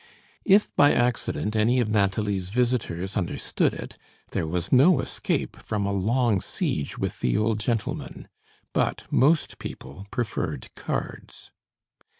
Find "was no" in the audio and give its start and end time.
4.47-4.99